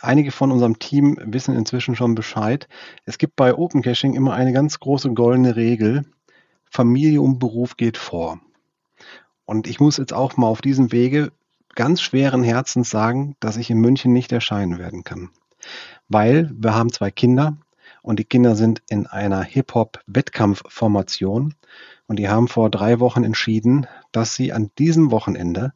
Einige 0.00 0.32
von 0.32 0.50
unserem 0.50 0.80
Team 0.80 1.16
wissen 1.22 1.54
inzwischen 1.54 1.94
schon 1.94 2.16
Bescheid. 2.16 2.66
Es 3.04 3.18
gibt 3.18 3.36
bei 3.36 3.54
Open 3.54 3.82
Caching 3.82 4.14
immer 4.14 4.34
eine 4.34 4.52
ganz 4.52 4.80
große 4.80 5.12
goldene 5.12 5.54
Regel. 5.54 6.04
Familie 6.68 7.22
und 7.22 7.38
Beruf 7.38 7.76
geht 7.76 7.98
vor. 7.98 8.40
Und 9.44 9.68
ich 9.68 9.78
muss 9.78 9.98
jetzt 9.98 10.12
auch 10.12 10.36
mal 10.36 10.48
auf 10.48 10.60
diesem 10.60 10.90
Wege 10.90 11.30
ganz 11.74 12.00
schweren 12.00 12.42
Herzens 12.42 12.90
sagen, 12.90 13.36
dass 13.40 13.56
ich 13.56 13.70
in 13.70 13.78
München 13.78 14.12
nicht 14.12 14.32
erscheinen 14.32 14.78
werden 14.78 15.04
kann. 15.04 15.30
Weil 16.08 16.50
wir 16.54 16.74
haben 16.74 16.92
zwei 16.92 17.10
Kinder 17.10 17.56
und 18.02 18.18
die 18.18 18.24
Kinder 18.24 18.56
sind 18.56 18.82
in 18.88 19.06
einer 19.06 19.42
Hip-Hop-Wettkampfformation 19.42 21.54
und 22.06 22.18
die 22.18 22.28
haben 22.28 22.48
vor 22.48 22.70
drei 22.70 23.00
Wochen 23.00 23.24
entschieden, 23.24 23.86
dass 24.10 24.34
sie 24.34 24.52
an 24.52 24.70
diesem 24.78 25.10
Wochenende 25.10 25.72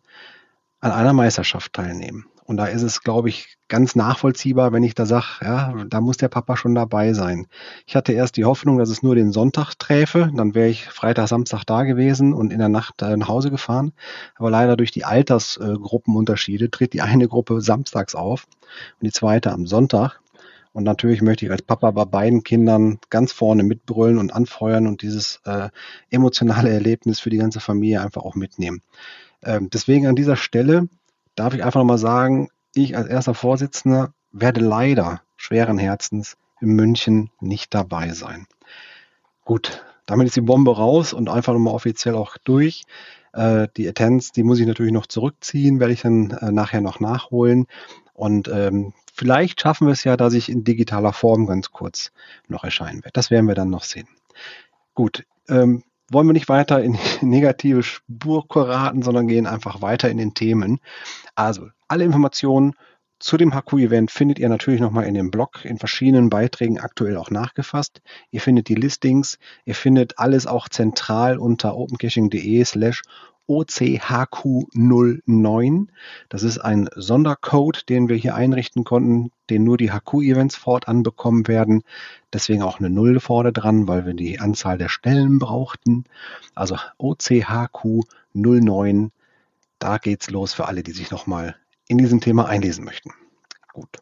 an 0.86 0.92
einer 0.92 1.12
Meisterschaft 1.12 1.72
teilnehmen. 1.72 2.26
Und 2.44 2.58
da 2.58 2.66
ist 2.66 2.82
es, 2.82 3.02
glaube 3.02 3.28
ich, 3.28 3.56
ganz 3.66 3.96
nachvollziehbar, 3.96 4.72
wenn 4.72 4.84
ich 4.84 4.94
da 4.94 5.04
sage, 5.04 5.26
ja, 5.42 5.74
da 5.88 6.00
muss 6.00 6.16
der 6.16 6.28
Papa 6.28 6.56
schon 6.56 6.76
dabei 6.76 7.12
sein. 7.12 7.48
Ich 7.86 7.96
hatte 7.96 8.12
erst 8.12 8.36
die 8.36 8.44
Hoffnung, 8.44 8.78
dass 8.78 8.88
es 8.88 9.02
nur 9.02 9.16
den 9.16 9.32
Sonntag 9.32 9.74
träfe, 9.74 10.30
dann 10.32 10.54
wäre 10.54 10.68
ich 10.68 10.84
Freitag, 10.84 11.26
Samstag 11.26 11.64
da 11.64 11.82
gewesen 11.82 12.32
und 12.32 12.52
in 12.52 12.60
der 12.60 12.68
Nacht 12.68 13.02
äh, 13.02 13.16
nach 13.16 13.26
Hause 13.26 13.50
gefahren. 13.50 13.92
Aber 14.36 14.50
leider 14.52 14.76
durch 14.76 14.92
die 14.92 15.04
Altersgruppenunterschiede 15.04 16.70
tritt 16.70 16.92
die 16.92 17.02
eine 17.02 17.26
Gruppe 17.26 17.60
samstags 17.60 18.14
auf 18.14 18.46
und 19.00 19.06
die 19.06 19.12
zweite 19.12 19.50
am 19.50 19.66
Sonntag. 19.66 20.20
Und 20.76 20.84
natürlich 20.84 21.22
möchte 21.22 21.46
ich 21.46 21.50
als 21.50 21.62
Papa 21.62 21.90
bei 21.90 22.04
beiden 22.04 22.42
Kindern 22.42 22.98
ganz 23.08 23.32
vorne 23.32 23.62
mitbrüllen 23.62 24.18
und 24.18 24.34
anfeuern 24.34 24.86
und 24.86 25.00
dieses 25.00 25.40
äh, 25.46 25.70
emotionale 26.10 26.68
Erlebnis 26.68 27.18
für 27.18 27.30
die 27.30 27.38
ganze 27.38 27.60
Familie 27.60 28.02
einfach 28.02 28.24
auch 28.24 28.34
mitnehmen. 28.34 28.82
Ähm, 29.42 29.70
deswegen 29.72 30.06
an 30.06 30.16
dieser 30.16 30.36
Stelle 30.36 30.90
darf 31.34 31.54
ich 31.54 31.64
einfach 31.64 31.80
nochmal 31.80 31.96
sagen, 31.96 32.50
ich 32.74 32.94
als 32.94 33.08
erster 33.08 33.32
Vorsitzender 33.32 34.12
werde 34.32 34.60
leider 34.60 35.22
schweren 35.36 35.78
Herzens 35.78 36.36
in 36.60 36.68
München 36.76 37.30
nicht 37.40 37.72
dabei 37.72 38.10
sein. 38.10 38.46
Gut, 39.46 39.82
damit 40.04 40.26
ist 40.26 40.36
die 40.36 40.42
Bombe 40.42 40.76
raus 40.76 41.14
und 41.14 41.30
einfach 41.30 41.54
nochmal 41.54 41.72
offiziell 41.72 42.14
auch 42.14 42.36
durch. 42.44 42.82
Äh, 43.32 43.68
die 43.78 43.88
Attends, 43.88 44.32
die 44.32 44.42
muss 44.42 44.60
ich 44.60 44.66
natürlich 44.66 44.92
noch 44.92 45.06
zurückziehen, 45.06 45.80
werde 45.80 45.94
ich 45.94 46.02
dann 46.02 46.32
äh, 46.32 46.52
nachher 46.52 46.82
noch 46.82 47.00
nachholen. 47.00 47.66
Und 48.16 48.48
ähm, 48.48 48.94
vielleicht 49.14 49.60
schaffen 49.60 49.86
wir 49.86 49.92
es 49.92 50.04
ja, 50.04 50.16
dass 50.16 50.32
ich 50.32 50.48
in 50.48 50.64
digitaler 50.64 51.12
Form 51.12 51.46
ganz 51.46 51.70
kurz 51.70 52.12
noch 52.48 52.64
erscheinen 52.64 53.04
werde. 53.04 53.12
Das 53.12 53.30
werden 53.30 53.46
wir 53.46 53.54
dann 53.54 53.70
noch 53.70 53.84
sehen. 53.84 54.08
Gut, 54.94 55.24
ähm, 55.48 55.84
wollen 56.10 56.26
wir 56.26 56.32
nicht 56.32 56.48
weiter 56.48 56.82
in 56.82 56.98
negative 57.20 57.82
Spur 57.82 58.46
geraten, 58.48 59.02
sondern 59.02 59.28
gehen 59.28 59.46
einfach 59.46 59.82
weiter 59.82 60.08
in 60.08 60.16
den 60.16 60.32
Themen. 60.32 60.80
Also, 61.34 61.68
alle 61.88 62.04
Informationen 62.04 62.74
zu 63.18 63.36
dem 63.36 63.54
HQ-Event 63.54 64.10
findet 64.10 64.38
ihr 64.38 64.48
natürlich 64.48 64.80
nochmal 64.80 65.04
in 65.04 65.14
dem 65.14 65.30
Blog 65.30 65.64
in 65.64 65.78
verschiedenen 65.78 66.30
Beiträgen 66.30 66.80
aktuell 66.80 67.16
auch 67.16 67.30
nachgefasst. 67.30 68.02
Ihr 68.30 68.40
findet 68.40 68.68
die 68.68 68.74
Listings, 68.74 69.38
ihr 69.64 69.74
findet 69.74 70.18
alles 70.18 70.46
auch 70.46 70.68
zentral 70.68 71.38
unter 71.38 71.76
opencaching.de 71.76 72.64
slash 72.64 73.02
OCHQ09. 73.48 75.86
Das 76.28 76.42
ist 76.42 76.58
ein 76.58 76.90
Sondercode, 76.94 77.88
den 77.88 78.08
wir 78.08 78.16
hier 78.16 78.34
einrichten 78.34 78.84
konnten, 78.84 79.30
den 79.50 79.64
nur 79.64 79.76
die 79.76 79.92
HQ-Events 79.92 80.56
fortan 80.56 81.02
bekommen 81.02 81.46
werden. 81.48 81.82
Deswegen 82.32 82.62
auch 82.62 82.78
eine 82.78 82.88
Null 82.90 83.20
vorne 83.20 83.52
dran, 83.52 83.88
weil 83.88 84.06
wir 84.06 84.14
die 84.14 84.40
Anzahl 84.40 84.78
der 84.78 84.88
Stellen 84.88 85.38
brauchten. 85.38 86.04
Also 86.54 86.76
OCHQ09. 86.98 89.10
Da 89.78 89.98
geht's 89.98 90.30
los 90.30 90.54
für 90.54 90.66
alle, 90.66 90.82
die 90.82 90.92
sich 90.92 91.10
nochmal 91.10 91.56
in 91.88 91.98
diesem 91.98 92.20
Thema 92.20 92.46
einlesen 92.46 92.84
möchten. 92.84 93.12
Gut. 93.72 93.98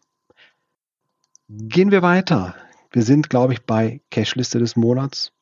Gehen 1.48 1.90
wir 1.90 2.02
weiter. 2.02 2.54
Wir 2.90 3.02
sind, 3.02 3.28
glaube 3.28 3.52
ich, 3.52 3.66
bei 3.66 4.00
Cashliste 4.10 4.58
des 4.58 4.76
Monats. 4.76 5.32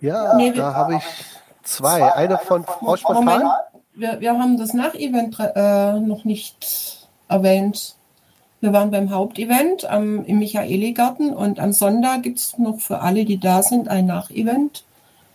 Ja, 0.00 0.36
nee, 0.36 0.52
da 0.52 0.74
habe 0.74 0.96
ich 0.96 1.02
zwei. 1.62 2.12
Eine 2.12 2.38
von 2.38 2.64
Frosch 2.64 3.02
Moment, 3.04 3.44
wir, 3.94 4.20
wir 4.20 4.38
haben 4.38 4.56
das 4.56 4.74
Nach-Event 4.74 5.38
äh, 5.40 6.00
noch 6.00 6.24
nicht 6.24 7.08
erwähnt. 7.28 7.96
Wir 8.60 8.72
waren 8.72 8.90
beim 8.90 9.10
Hauptevent 9.10 9.84
am, 9.84 10.24
im 10.24 10.38
Michaeli-Garten 10.38 11.32
und 11.32 11.60
am 11.60 11.72
Sonntag 11.72 12.22
gibt 12.22 12.38
es 12.38 12.58
noch 12.58 12.80
für 12.80 13.00
alle, 13.00 13.24
die 13.24 13.38
da 13.38 13.62
sind, 13.62 13.88
ein 13.88 14.06
Nach-Event 14.06 14.84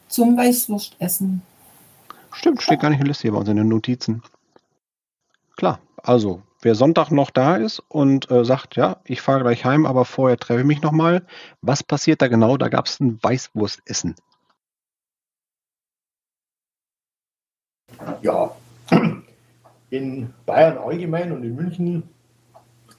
zum 0.08 0.38
Weißwurstessen. 0.38 1.42
Stimmt, 2.32 2.62
steht 2.62 2.80
gar 2.80 2.90
nicht 2.90 3.00
in 3.00 3.06
der 3.06 3.10
Liste 3.10 3.24
hier 3.24 3.32
bei 3.32 3.38
uns 3.38 3.50
in 3.50 3.58
den 3.58 3.70
Notizen. 3.70 4.24
Klar, 5.56 5.80
also 6.02 6.42
wer 6.62 6.76
Sonntag 6.76 7.12
noch 7.12 7.30
da 7.30 7.56
ist 7.56 7.80
und 7.88 8.30
äh, 8.32 8.44
sagt, 8.44 8.76
ja, 8.76 8.98
ich 9.06 9.22
fahre 9.22 9.42
gleich 9.42 9.64
heim, 9.66 9.86
aber 9.86 10.06
vorher 10.06 10.38
treffe 10.38 10.62
ich 10.62 10.66
mich 10.66 10.82
nochmal, 10.82 11.26
was 11.62 11.84
passiert 11.84 12.22
da 12.22 12.28
genau? 12.28 12.58
Da 12.58 12.70
gab 12.70 12.88
es 12.88 13.00
ein 13.00 13.20
Weißwurstessen. 13.22 14.16
Ja, 18.22 18.52
in 19.90 20.30
Bayern 20.46 20.78
allgemein 20.78 21.32
und 21.32 21.44
in 21.44 21.56
München 21.56 22.04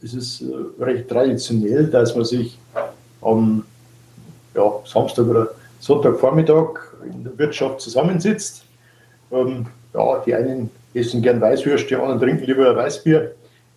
ist 0.01 0.15
es 0.15 0.43
äh, 0.43 0.83
recht 0.83 1.09
traditionell, 1.09 1.87
dass 1.87 2.15
man 2.15 2.25
sich 2.25 2.59
am 3.23 3.65
ja, 4.55 4.73
Samstag 4.85 5.27
oder 5.27 5.49
Sonntagvormittag 5.81 6.81
in 7.05 7.25
der 7.25 7.39
Wirtschaft 7.39 7.81
zusammensitzt. 7.81 8.65
Ähm, 9.33 9.67
ja, 9.93 10.19
die 10.25 10.35
einen 10.35 10.71
essen 10.95 11.23
gern 11.23 11.41
Weißwürst, 11.41 11.91
die 11.91 11.97
anderen 11.97 12.21
trinken 12.21 12.45
lieber 12.45 12.75
Weißbier. 12.77 13.33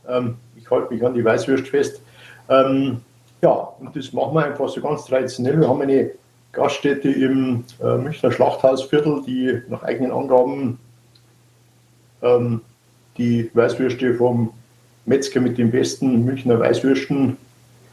Ähm, 0.08 0.36
ich 0.56 0.70
halte 0.70 0.94
mich 0.94 1.04
an 1.04 1.14
die 1.14 1.24
Weißwürst 1.24 1.68
fest. 1.68 2.02
Ähm, 2.50 3.02
ja, 3.42 3.52
und 3.52 3.96
das 3.96 4.14
machen 4.14 4.34
wir 4.36 4.46
einfach 4.46 4.70
so 4.70 4.82
ganz 4.82 5.06
traditionell. 5.06 5.60
Wir 5.60 5.70
haben 5.70 5.82
eine 5.82 6.12
Gaststätte 6.52 7.10
im 7.10 7.64
äh, 7.82 7.98
Münchner 7.98 8.32
Schlachthausviertel, 8.32 9.22
die 9.26 9.62
nach 9.70 9.84
eigenen 9.84 10.12
Angaben 10.12 10.80
ähm, 12.22 12.62
die 13.18 13.50
Weißwürste 13.54 14.14
vom 14.16 14.52
Metzger 15.06 15.40
mit 15.42 15.58
den 15.58 15.72
besten 15.72 16.26
Münchner 16.26 16.60
Weißwürsten 16.60 17.38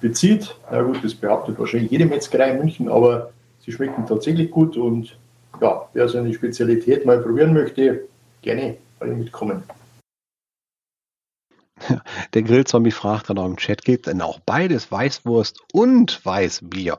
bezieht. 0.01 0.55
Na 0.71 0.83
gut, 0.83 1.03
das 1.03 1.15
behauptet 1.15 1.59
wahrscheinlich 1.59 1.91
jede 1.91 2.07
Metzgerei 2.07 2.51
in 2.51 2.59
München, 2.59 2.89
aber 2.89 3.33
sie 3.65 3.73
schmecken 3.73 4.07
tatsächlich 4.07 4.51
gut 4.51 4.77
und 4.77 5.17
ja, 5.61 5.89
wer 5.93 6.09
so 6.09 6.19
eine 6.19 6.35
Spezialität 6.35 7.07
mal 7.07 7.19
probieren 7.21 7.55
möchte, 7.55 8.03
gerne 8.43 8.77
alle 9.01 9.15
mitkommen. 9.15 9.63
Der 12.35 12.43
Grillzombie 12.43 12.91
fragt 12.91 13.31
dann 13.31 13.39
auch 13.39 13.47
im 13.47 13.57
Chat, 13.57 13.85
gibt 13.85 14.07
denn 14.07 14.21
auch 14.21 14.41
beides 14.41 14.91
Weißwurst 14.91 15.61
und 15.73 16.25
Weißbier? 16.25 16.99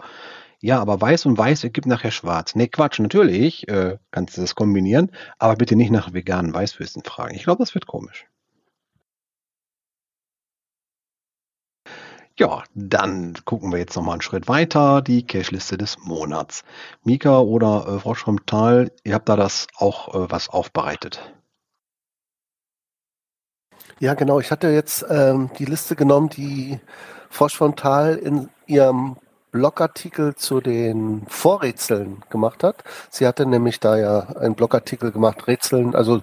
Ja, 0.66 0.82
aber 0.82 1.00
weiß 1.00 1.28
und 1.28 1.38
weiß 1.38 1.64
ergibt 1.64 1.86
nachher 1.86 2.10
schwarz. 2.10 2.56
Nee, 2.56 2.68
Quatsch, 2.68 3.00
natürlich 3.00 3.68
äh, 3.68 4.00
kannst 4.10 4.36
du 4.36 4.42
das 4.42 4.56
kombinieren, 4.56 5.12
aber 5.38 5.56
bitte 5.58 5.76
nicht 5.76 5.92
nach 5.92 6.12
veganen 6.12 6.56
Weißwürsten 6.56 7.04
fragen. 7.04 7.36
Ich 7.36 7.44
glaube, 7.44 7.60
das 7.60 7.76
wird 7.76 7.86
komisch. 7.86 8.26
Ja, 12.40 12.64
dann 12.74 13.36
gucken 13.46 13.72
wir 13.72 13.78
jetzt 13.78 13.96
nochmal 13.96 14.14
einen 14.14 14.24
Schritt 14.24 14.48
weiter. 14.48 15.04
Die 15.04 15.28
Cashliste 15.28 15.78
des 15.78 16.00
Monats. 16.00 16.64
Mika 17.04 17.38
oder 17.42 17.86
äh, 17.88 18.00
Frau 18.00 18.16
Schromm-Tal, 18.16 18.92
ihr 19.04 19.14
habt 19.14 19.30
da 19.30 19.36
das 19.36 19.68
auch 19.78 20.16
äh, 20.16 20.32
was 20.32 20.50
aufbereitet. 20.50 21.32
Ja, 24.00 24.16
genau. 24.16 24.40
Ich 24.40 24.50
hatte 24.50 24.70
jetzt 24.70 25.06
ähm, 25.12 25.52
die 25.60 25.66
Liste 25.66 25.96
genommen, 25.96 26.30
die 26.30 26.80
Frosch 27.30 27.56
von 27.56 27.76
Tal 27.76 28.16
in 28.16 28.50
ihrem 28.66 29.18
Blogartikel 29.56 30.36
zu 30.36 30.60
den 30.60 31.26
Vorrätseln 31.30 32.24
gemacht 32.30 32.62
hat. 32.62 32.84
Sie 33.10 33.26
hatte 33.26 33.46
nämlich 33.46 33.80
da 33.80 33.98
ja 33.98 34.20
einen 34.38 34.56
Blogartikel 34.56 35.14
gemacht, 35.14 35.48
Rätseln, 35.48 35.96
also 35.96 36.20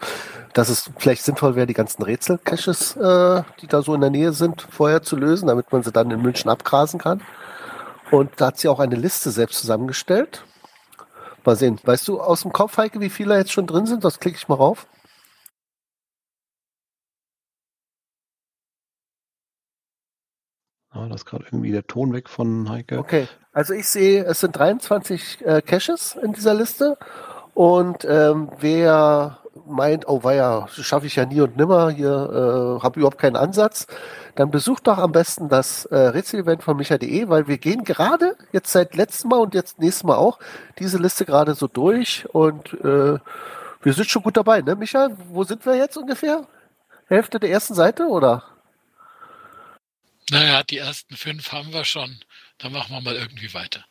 dass 0.52 0.68
es 0.68 0.90
vielleicht 0.98 1.24
sinnvoll 1.24 1.56
wäre, 1.56 1.66
die 1.66 1.72
ganzen 1.72 2.02
Rätselcaches, 2.02 2.94
äh, 2.96 3.42
die 3.62 3.68
da 3.68 3.80
so 3.80 3.94
in 3.94 4.02
der 4.02 4.10
Nähe 4.10 4.32
sind, 4.32 4.66
vorher 4.70 5.00
zu 5.00 5.16
lösen, 5.16 5.46
damit 5.46 5.72
man 5.72 5.82
sie 5.82 5.92
dann 5.92 6.10
in 6.10 6.20
München 6.20 6.50
abgrasen 6.50 7.00
kann. 7.00 7.22
Und 8.10 8.32
da 8.36 8.48
hat 8.48 8.58
sie 8.58 8.68
auch 8.68 8.80
eine 8.80 8.96
Liste 8.96 9.30
selbst 9.30 9.60
zusammengestellt. 9.60 10.44
Mal 11.46 11.56
sehen. 11.56 11.80
Weißt 11.82 12.06
du 12.06 12.20
aus 12.20 12.42
dem 12.42 12.52
Kopf, 12.52 12.76
Heike, 12.76 13.00
wie 13.00 13.08
viele 13.08 13.38
jetzt 13.38 13.52
schon 13.52 13.66
drin 13.66 13.86
sind? 13.86 14.04
Das 14.04 14.20
klicke 14.20 14.36
ich 14.36 14.46
mal 14.46 14.56
rauf. 14.56 14.86
Ja, 20.94 21.06
da 21.06 21.14
ist 21.14 21.25
gerade 21.25 21.44
irgendwie 21.44 21.72
der 21.72 21.87
Ton 21.87 22.12
weg 22.12 22.28
von 22.28 22.68
Heike. 22.68 22.99
Okay, 22.99 23.28
also 23.52 23.72
ich 23.72 23.88
sehe, 23.88 24.25
es 24.25 24.40
sind 24.40 24.56
23 24.56 25.44
äh, 25.44 25.62
Caches 25.62 26.16
in 26.22 26.32
dieser 26.32 26.54
Liste. 26.54 26.99
Und 27.54 28.06
ähm, 28.08 28.50
wer 28.61 29.38
meint, 29.66 30.08
oh 30.08 30.22
weia, 30.25 30.66
schaffe 30.68 31.06
ich 31.06 31.16
ja 31.16 31.26
nie 31.26 31.40
und 31.40 31.56
nimmer, 31.56 31.90
hier 31.90 32.78
äh, 32.78 32.82
habe 32.82 33.00
überhaupt 33.00 33.18
keinen 33.18 33.37
Ansatz, 33.37 33.87
dann 34.34 34.50
besucht 34.50 34.87
doch 34.87 34.99
am 34.99 35.12
besten 35.12 35.49
das 35.49 35.84
äh, 35.87 35.96
Rätsel-Event 35.96 36.62
von 36.62 36.76
micha.de, 36.76 37.28
weil 37.28 37.49
wir 37.49 37.58
gehen 37.58 37.84
gerade, 37.84 38.37
jetzt 38.52 38.72
seit 38.72 38.94
letztem 38.94 39.30
Mal 39.30 39.40
und 39.40 39.54
jetzt 39.54 39.78
nächstes 39.78 40.04
Mal 40.04 40.16
auch, 40.16 40.38
diese 40.78 40.99
Liste 40.99 41.26
gerade 41.26 41.54
so 41.54 41.68
durch 41.68 42.26
und 42.32 42.72
äh, 42.82 43.18
wir 43.82 43.92
sind 43.92 44.08
schon 44.08 44.22
gut 44.22 44.37
dabei, 44.37 44.62
ne, 44.62 44.76
Micha? 44.76 45.11
Wo 45.30 45.44
sind 45.44 45.66
wir 45.66 45.75
jetzt 45.76 45.96
ungefähr? 45.96 46.46
Hälfte 47.08 47.40
der 47.40 47.50
ersten 47.50 47.75
Seite, 47.75 48.06
oder? 48.06 48.44
Naja, 50.32 50.62
die 50.62 50.78
ersten 50.78 51.14
fünf 51.14 51.52
haben 51.52 51.74
wir 51.74 51.84
schon. 51.84 52.16
Dann 52.56 52.72
machen 52.72 52.94
wir 52.94 53.02
mal 53.02 53.14
irgendwie 53.14 53.52
weiter. 53.52 53.84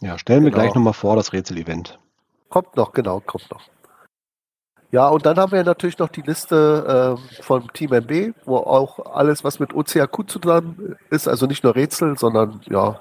Ja, 0.00 0.18
stellen 0.18 0.42
wir 0.42 0.50
genau. 0.50 0.62
gleich 0.62 0.74
nochmal 0.74 0.94
vor, 0.94 1.14
das 1.14 1.34
Rätsel-Event. 1.34 1.98
Kommt 2.48 2.74
noch, 2.74 2.92
genau, 2.92 3.20
kommt 3.20 3.50
noch. 3.50 3.60
Ja, 4.90 5.08
und 5.08 5.26
dann 5.26 5.36
haben 5.36 5.52
wir 5.52 5.62
natürlich 5.62 5.98
noch 5.98 6.08
die 6.08 6.22
Liste 6.22 7.18
äh, 7.18 7.42
von 7.42 7.68
Team 7.74 7.92
MB, 7.92 8.34
wo 8.46 8.56
auch 8.56 9.14
alles, 9.14 9.44
was 9.44 9.58
mit 9.58 9.74
OCAQ 9.74 10.26
zu 10.26 10.38
tun 10.38 10.96
ist, 11.10 11.28
also 11.28 11.44
nicht 11.44 11.64
nur 11.64 11.74
Rätsel, 11.74 12.16
sondern 12.16 12.62
ja, 12.64 12.98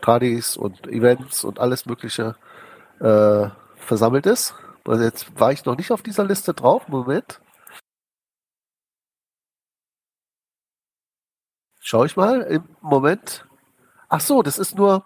Tradis 0.00 0.56
und 0.56 0.86
Events 0.86 1.42
und 1.42 1.58
alles 1.58 1.84
Mögliche 1.86 2.36
äh, 3.00 3.48
versammelt 3.76 4.26
ist. 4.26 4.54
Also 4.86 5.02
jetzt 5.02 5.36
war 5.36 5.50
ich 5.50 5.64
noch 5.64 5.76
nicht 5.76 5.90
auf 5.90 6.02
dieser 6.02 6.24
Liste 6.24 6.54
drauf. 6.54 6.86
Moment. 6.86 7.40
Schau 11.90 12.04
ich 12.04 12.16
mal 12.16 12.42
im 12.42 12.62
Moment. 12.80 13.44
Ach 14.08 14.20
so, 14.20 14.42
das 14.42 14.60
ist 14.60 14.76
nur, 14.76 15.04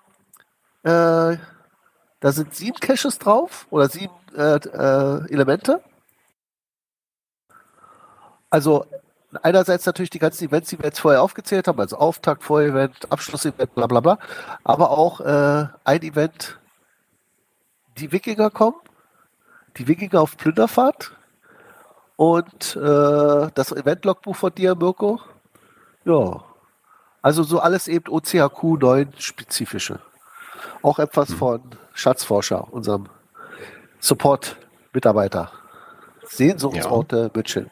äh, 0.82 1.38
da 2.20 2.32
sind 2.32 2.54
sieben 2.54 2.78
Caches 2.78 3.18
drauf 3.18 3.66
oder 3.70 3.88
sieben 3.88 4.12
äh, 4.36 4.56
äh, 4.56 5.32
Elemente. 5.32 5.82
Also 8.50 8.84
einerseits 9.42 9.86
natürlich 9.86 10.10
die 10.10 10.18
ganzen 10.18 10.44
Events, 10.44 10.68
die 10.68 10.78
wir 10.78 10.84
jetzt 10.84 11.00
vorher 11.00 11.22
aufgezählt 11.22 11.68
haben, 11.68 11.80
also 11.80 11.96
Auftakt, 11.96 12.44
Vorevent, 12.44 13.10
Abschlussevent, 13.10 13.74
bla 13.74 13.86
bla 13.86 14.00
bla, 14.00 14.18
aber 14.62 14.90
auch 14.90 15.20
äh, 15.22 15.66
ein 15.84 16.02
Event, 16.02 16.60
die 17.96 18.12
Wikinger 18.12 18.50
kommen, 18.50 18.76
die 19.78 19.88
Wikinger 19.88 20.20
auf 20.20 20.36
Plünderfahrt 20.36 21.12
und 22.16 22.76
äh, 22.76 23.48
das 23.54 23.72
Event-Logbuch 23.72 24.36
von 24.36 24.54
dir, 24.54 24.74
Mirko. 24.74 25.22
Ja, 26.04 26.44
also 27.24 27.42
so 27.42 27.58
alles 27.58 27.88
eben 27.88 28.12
OCHQ 28.12 28.82
9 28.82 29.14
spezifische. 29.16 29.98
Auch 30.82 30.98
etwas 30.98 31.30
mhm. 31.30 31.36
von 31.36 31.60
Schatzforscher, 31.94 32.70
unserem 32.70 33.06
Support-Mitarbeiter. 33.98 35.50
Sehnsuchtsorte 36.26 37.30
ja. 37.34 37.42
Schild. 37.46 37.70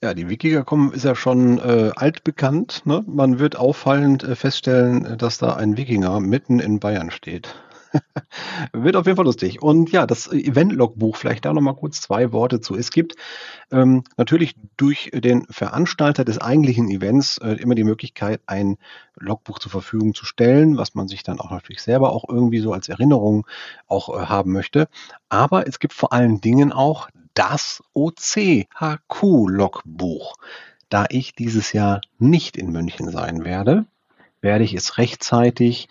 Ja, 0.00 0.14
die 0.14 0.28
Wikinger.com 0.28 0.92
ist 0.92 1.04
ja 1.04 1.16
schon 1.16 1.58
äh, 1.58 1.90
altbekannt. 1.96 2.82
Ne? 2.86 3.04
Man 3.08 3.40
wird 3.40 3.56
auffallend 3.56 4.22
äh, 4.22 4.36
feststellen, 4.36 5.18
dass 5.18 5.38
da 5.38 5.54
ein 5.54 5.76
Wikinger 5.76 6.20
mitten 6.20 6.60
in 6.60 6.78
Bayern 6.78 7.10
steht. 7.10 7.56
Wird 8.72 8.96
auf 8.96 9.06
jeden 9.06 9.16
Fall 9.16 9.24
lustig. 9.24 9.62
Und 9.62 9.92
ja, 9.92 10.06
das 10.06 10.30
Event-Logbuch, 10.30 11.16
vielleicht 11.16 11.44
da 11.44 11.52
nochmal 11.52 11.74
kurz 11.74 12.00
zwei 12.00 12.32
Worte 12.32 12.60
zu. 12.60 12.76
Es 12.76 12.90
gibt 12.90 13.16
ähm, 13.70 14.04
natürlich 14.16 14.54
durch 14.76 15.10
den 15.12 15.46
Veranstalter 15.50 16.24
des 16.24 16.38
eigentlichen 16.38 16.90
Events 16.90 17.38
äh, 17.38 17.54
immer 17.54 17.74
die 17.74 17.84
Möglichkeit, 17.84 18.40
ein 18.46 18.78
Logbuch 19.16 19.58
zur 19.58 19.70
Verfügung 19.70 20.14
zu 20.14 20.24
stellen, 20.24 20.76
was 20.76 20.94
man 20.94 21.08
sich 21.08 21.22
dann 21.22 21.40
auch 21.40 21.50
natürlich 21.50 21.82
selber 21.82 22.12
auch 22.12 22.28
irgendwie 22.28 22.60
so 22.60 22.72
als 22.72 22.88
Erinnerung 22.88 23.46
auch 23.86 24.08
äh, 24.08 24.26
haben 24.26 24.52
möchte. 24.52 24.88
Aber 25.28 25.66
es 25.66 25.78
gibt 25.78 25.94
vor 25.94 26.12
allen 26.12 26.40
Dingen 26.40 26.72
auch 26.72 27.08
das 27.34 27.82
OCHQ-Logbuch. 27.94 30.34
Da 30.88 31.06
ich 31.08 31.34
dieses 31.34 31.72
Jahr 31.72 32.02
nicht 32.18 32.58
in 32.58 32.70
München 32.70 33.10
sein 33.10 33.44
werde, 33.44 33.86
werde 34.42 34.64
ich 34.64 34.74
es 34.74 34.98
rechtzeitig 34.98 35.88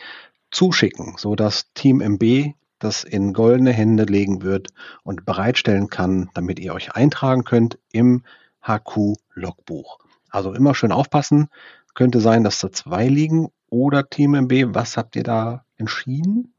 zuschicken, 0.52 1.16
so 1.18 1.36
dass 1.36 1.72
Team 1.74 2.02
MB 2.02 2.54
das 2.80 3.04
in 3.04 3.34
goldene 3.34 3.72
Hände 3.72 4.04
legen 4.04 4.42
wird 4.42 4.70
und 5.04 5.26
bereitstellen 5.26 5.90
kann, 5.90 6.30
damit 6.34 6.60
ihr 6.60 6.74
euch 6.74 6.96
eintragen 6.96 7.44
könnt 7.44 7.78
im 7.92 8.24
HQ-Logbuch. 8.66 10.00
Also 10.30 10.54
immer 10.54 10.76
schön 10.76 10.92
aufpassen. 10.92 11.50
Könnte 11.94 12.22
sein, 12.22 12.44
dass 12.44 12.60
da 12.60 12.72
zwei 12.72 13.08
liegen 13.08 13.50
oder 13.70 14.10
Team 14.10 14.34
MB. 14.34 14.74
Was 14.74 14.98
habt 14.98 15.16
ihr 15.16 15.24
da 15.24 15.66
entschieden? 15.78 16.54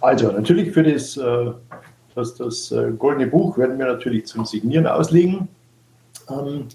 Also 0.00 0.32
natürlich 0.32 0.72
für 0.72 0.82
das, 0.82 1.16
äh, 1.16 1.52
das, 2.14 2.34
das 2.34 2.72
äh, 2.72 2.92
goldene 2.92 3.26
Buch 3.26 3.58
werden 3.58 3.78
wir 3.78 3.86
natürlich 3.86 4.26
zum 4.26 4.44
Signieren 4.46 4.86
auslegen. 4.86 5.48
Ähm, 6.28 6.68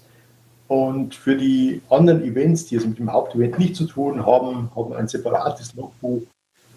und 0.68 1.14
für 1.14 1.36
die 1.36 1.80
anderen 1.90 2.22
Events, 2.22 2.66
die 2.66 2.76
es 2.76 2.86
mit 2.86 2.98
dem 2.98 3.12
Hauptevent 3.12 3.58
nicht 3.58 3.76
zu 3.76 3.86
tun 3.86 4.24
haben, 4.24 4.70
haben 4.74 4.92
ein 4.94 5.08
separates 5.08 5.74
Logbuch, 5.74 6.22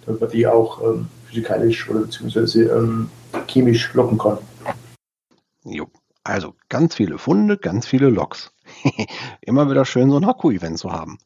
damit 0.06 0.22
man 0.22 0.30
die 0.30 0.46
auch 0.46 0.82
ähm, 0.84 1.08
physikalisch 1.26 1.90
oder 1.90 2.02
beziehungsweise 2.02 2.64
ähm, 2.66 3.10
chemisch 3.48 3.94
locken 3.94 4.18
kann. 4.18 4.38
Jo, 5.64 5.88
also 6.24 6.54
ganz 6.70 6.96
viele 6.96 7.18
Funde, 7.18 7.58
ganz 7.58 7.88
viele 7.88 8.10
Logs. 8.10 8.52
Immer 9.42 9.70
wieder 9.70 9.86
schön, 9.86 10.12
so 10.12 10.18
ein 10.18 10.26
Haku-Event 10.26 10.78
zu 10.78 10.92
haben. 10.92 11.18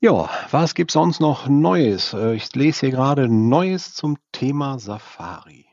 Ja, 0.00 0.28
was 0.50 0.74
gibt 0.74 0.90
sonst 0.90 1.20
noch 1.20 1.48
Neues? 1.48 2.12
Äh, 2.12 2.34
ich 2.34 2.54
lese 2.54 2.80
hier 2.80 2.90
gerade 2.90 3.28
Neues 3.28 3.94
zum 3.94 4.18
Thema 4.30 4.78
Safari. 4.78 5.66